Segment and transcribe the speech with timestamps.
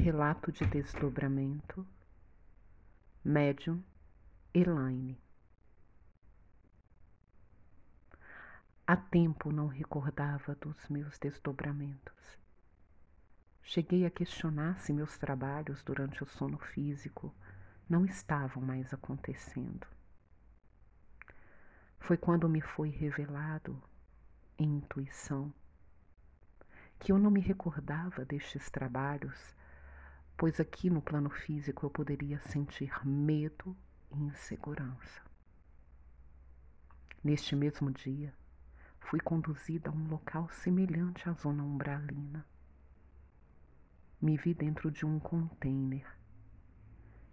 [0.00, 1.84] Relato de desdobramento.
[3.24, 3.82] Médium
[4.54, 5.20] Elaine.
[8.86, 12.38] Há tempo não recordava dos meus desdobramentos.
[13.60, 17.34] Cheguei a questionar se meus trabalhos durante o sono físico
[17.88, 19.84] não estavam mais acontecendo.
[21.98, 23.82] Foi quando me foi revelado,
[24.56, 25.52] em intuição,
[27.00, 29.57] que eu não me recordava destes trabalhos,
[30.38, 33.76] pois aqui no plano físico eu poderia sentir medo
[34.12, 35.20] e insegurança.
[37.24, 38.32] Neste mesmo dia,
[39.00, 42.46] fui conduzida a um local semelhante à zona umbralina.
[44.22, 46.06] Me vi dentro de um container,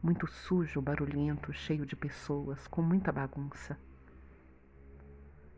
[0.00, 3.76] muito sujo, barulhento, cheio de pessoas, com muita bagunça.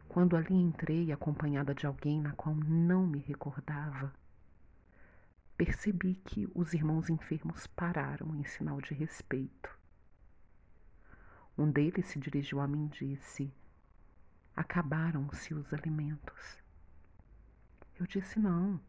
[0.09, 4.15] Quando ali entrei acompanhada de alguém na qual não me recordava,
[5.57, 9.71] percebi que os irmãos enfermos pararam em sinal de respeito.
[11.57, 13.53] Um deles se dirigiu a mim e disse:
[14.57, 16.59] Acabaram-se os alimentos.
[17.99, 18.81] Eu disse: Não,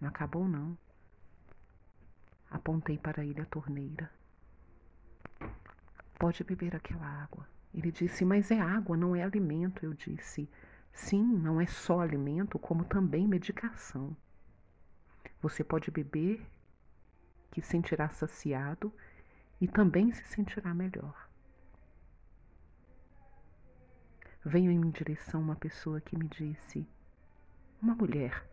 [0.00, 0.76] não acabou não.
[2.50, 4.10] Apontei para ele a torneira.
[6.18, 7.48] Pode beber aquela água.
[7.72, 9.84] Ele disse: Mas é água, não é alimento.
[9.84, 10.50] Eu disse:
[10.92, 14.16] Sim, não é só alimento, como também medicação.
[15.42, 16.40] Você pode beber,
[17.50, 18.92] que sentirá saciado
[19.60, 21.28] e também se sentirá melhor.
[24.44, 26.86] Veio em direção uma pessoa que me disse:
[27.80, 28.48] Uma mulher.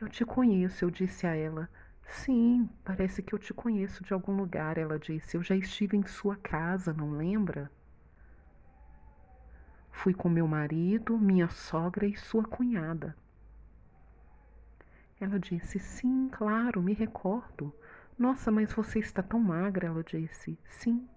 [0.00, 1.70] Eu te conheço, eu disse a ela.
[2.08, 5.36] Sim, parece que eu te conheço de algum lugar, ela disse.
[5.36, 7.70] Eu já estive em sua casa, não lembra?
[9.90, 13.16] Fui com meu marido, minha sogra e sua cunhada.
[15.20, 17.74] Ela disse: Sim, claro, me recordo.
[18.18, 20.58] Nossa, mas você está tão magra, ela disse.
[20.68, 21.08] Sim.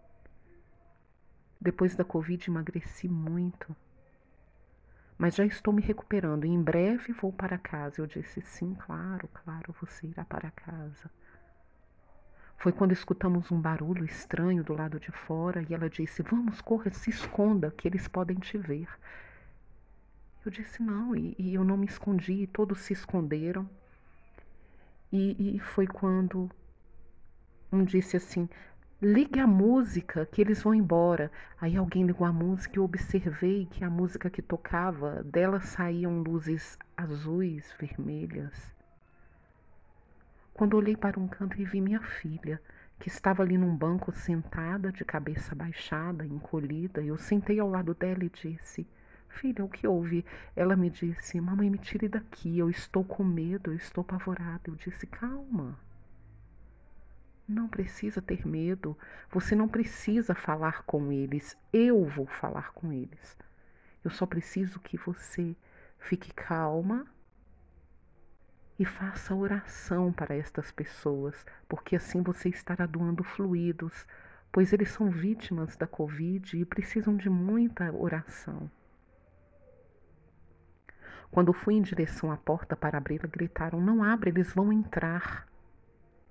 [1.60, 3.76] Depois da Covid emagreci muito.
[5.18, 8.02] Mas já estou me recuperando e em breve vou para casa.
[8.02, 11.12] Eu disse: Sim, claro, claro, você irá para casa.
[12.58, 16.92] Foi quando escutamos um barulho estranho do lado de fora e ela disse: Vamos, corra,
[16.92, 18.88] se esconda, que eles podem te ver.
[20.44, 23.70] Eu disse: Não, e, e eu não me escondi, e todos se esconderam.
[25.12, 26.50] E, e foi quando
[27.72, 28.48] um disse assim:
[29.02, 31.32] Ligue a música que eles vão embora.
[31.60, 36.22] Aí alguém ligou a música e eu observei que a música que tocava, dela saíam
[36.22, 38.76] luzes azuis, vermelhas.
[40.54, 42.62] Quando olhei para um canto e vi minha filha,
[43.00, 48.24] que estava ali num banco sentada, de cabeça baixada, encolhida, eu sentei ao lado dela
[48.24, 48.86] e disse:
[49.32, 50.26] Filha, o que houve?
[50.56, 54.64] Ela me disse: Mamãe, me tire daqui, eu estou com medo, eu estou apavorada.
[54.68, 55.80] Eu disse: Calma.
[57.48, 58.98] Não precisa ter medo,
[59.30, 63.38] você não precisa falar com eles, eu vou falar com eles.
[64.04, 65.56] Eu só preciso que você
[66.00, 67.06] fique calma
[68.80, 74.08] e faça oração para estas pessoas, porque assim você estará doando fluidos,
[74.52, 78.70] pois eles são vítimas da Covid e precisam de muita oração.
[81.32, 85.48] Quando fui em direção à porta para abri-la, gritaram: Não abre, eles vão entrar.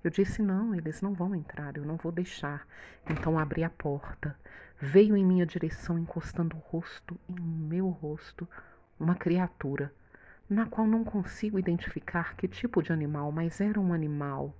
[0.03, 2.67] Eu disse: Não, eles não vão entrar, eu não vou deixar.
[3.09, 4.37] Então abri a porta.
[4.79, 8.47] Veio em minha direção, encostando o rosto em meu rosto,
[8.99, 9.91] uma criatura
[10.51, 14.53] na qual não consigo identificar que tipo de animal, mas era um animal.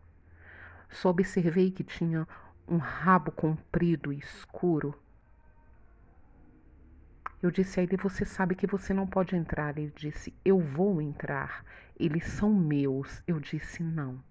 [0.90, 2.26] Só observei que tinha
[2.66, 4.98] um rabo comprido e escuro.
[7.42, 9.78] Eu disse a ele: Você sabe que você não pode entrar.
[9.78, 11.66] Ele disse: Eu vou entrar.
[12.00, 13.24] Eles são meus.
[13.26, 14.24] Eu disse: Não,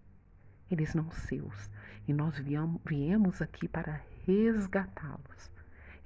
[0.71, 1.71] eles não seus.
[2.07, 2.39] E nós
[2.85, 5.51] viemos aqui para resgatá-los.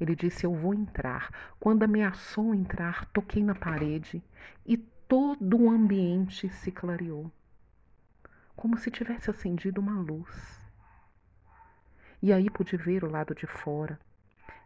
[0.00, 1.30] Ele disse: Eu vou entrar.
[1.60, 4.22] Quando ameaçou entrar, toquei na parede
[4.64, 7.30] e todo o ambiente se clareou,
[8.56, 10.60] como se tivesse acendido uma luz.
[12.22, 14.00] E aí pude ver o lado de fora.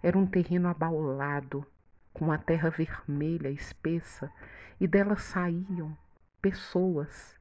[0.00, 1.66] Era um terreno abaulado,
[2.18, 4.28] com a terra vermelha espessa,
[4.80, 5.96] e dela saíam
[6.42, 7.38] pessoas,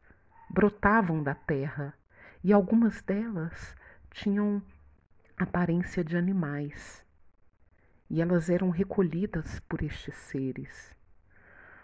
[0.51, 1.95] brotavam da terra,
[2.43, 3.75] e algumas delas
[4.11, 4.61] tinham
[5.35, 7.03] aparência de animais,
[8.07, 10.95] e elas eram recolhidas por estes seres.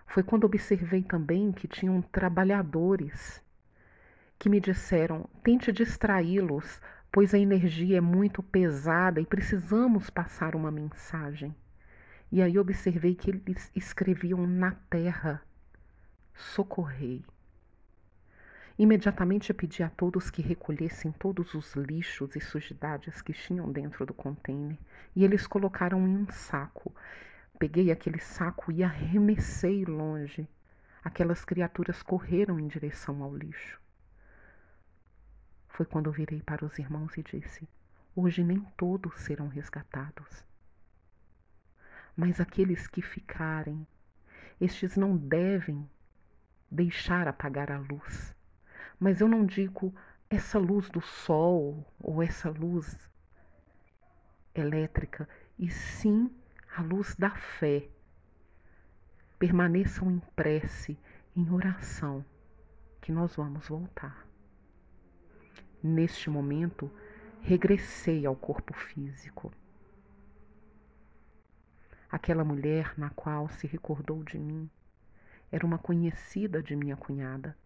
[0.05, 3.41] Foi quando observei também que tinham trabalhadores
[4.37, 6.79] que me disseram: tente distraí-los,
[7.11, 11.55] pois a energia é muito pesada e precisamos passar uma mensagem.
[12.33, 15.43] E aí observei que eles escreviam na terra:
[16.33, 17.23] socorrei.
[18.75, 24.15] Imediatamente pedi a todos que recolhessem todos os lixos e sujidades que tinham dentro do
[24.15, 24.79] container
[25.15, 26.91] e eles colocaram em um saco.
[27.59, 30.49] Peguei aquele saco e arremessei longe.
[31.03, 33.79] Aquelas criaturas correram em direção ao lixo.
[35.67, 37.69] Foi quando virei para os irmãos e disse:
[38.15, 40.43] Hoje nem todos serão resgatados.
[42.15, 43.85] Mas aqueles que ficarem,
[44.59, 45.89] estes não devem
[46.69, 48.33] deixar apagar a luz
[49.03, 49.93] mas eu não digo
[50.29, 53.11] essa luz do sol ou essa luz
[54.55, 55.27] elétrica,
[55.59, 56.31] e sim
[56.73, 57.89] a luz da fé.
[59.37, 60.97] Permaneçam em prece,
[61.35, 62.23] em oração,
[63.01, 64.25] que nós vamos voltar.
[65.83, 66.89] Neste momento,
[67.41, 69.51] regressei ao corpo físico.
[72.13, 74.69] Aquela mulher na qual se recordou de mim
[75.51, 77.57] era uma conhecida de minha cunhada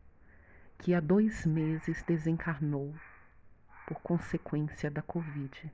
[0.80, 2.96] que há dois meses desencarnou
[3.86, 5.70] por consequência da Covid.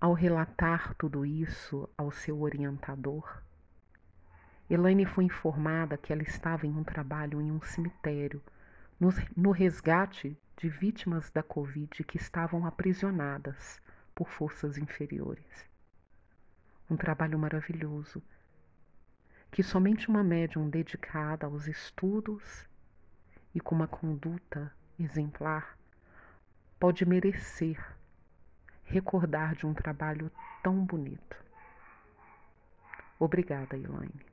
[0.00, 3.40] Ao relatar tudo isso ao seu orientador,
[4.68, 8.42] Elaine foi informada que ela estava em um trabalho em um cemitério,
[9.36, 13.80] no resgate de vítimas da Covid que estavam aprisionadas
[14.14, 15.72] por forças inferiores
[16.92, 18.22] um trabalho maravilhoso,
[19.50, 22.68] que somente uma médium dedicada aos estudos
[23.54, 25.76] e com uma conduta exemplar
[26.78, 27.78] pode merecer
[28.84, 30.30] recordar de um trabalho
[30.62, 31.42] tão bonito.
[33.18, 34.31] Obrigada, Elaine.